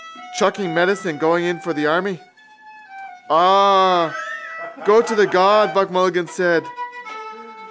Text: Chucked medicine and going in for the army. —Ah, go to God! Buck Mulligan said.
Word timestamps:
Chucked 0.37 0.59
medicine 0.59 1.11
and 1.11 1.19
going 1.19 1.43
in 1.45 1.59
for 1.59 1.73
the 1.73 1.85
army. 1.85 2.19
—Ah, 3.29 4.15
go 4.85 5.01
to 5.01 5.27
God! 5.27 5.75
Buck 5.75 5.91
Mulligan 5.91 6.25
said. 6.27 6.63